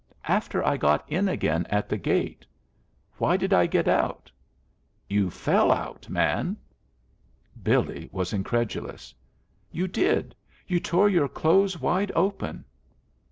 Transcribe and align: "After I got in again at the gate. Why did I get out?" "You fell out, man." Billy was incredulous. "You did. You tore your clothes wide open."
"After 0.27 0.65
I 0.65 0.77
got 0.77 1.05
in 1.07 1.29
again 1.29 1.67
at 1.69 1.87
the 1.87 1.95
gate. 1.95 2.43
Why 3.19 3.37
did 3.37 3.53
I 3.53 3.67
get 3.67 3.87
out?" 3.87 4.31
"You 5.07 5.29
fell 5.29 5.71
out, 5.71 6.09
man." 6.09 6.57
Billy 7.61 8.09
was 8.11 8.33
incredulous. 8.33 9.13
"You 9.71 9.87
did. 9.87 10.33
You 10.65 10.79
tore 10.79 11.07
your 11.07 11.29
clothes 11.29 11.79
wide 11.79 12.11
open." 12.15 12.65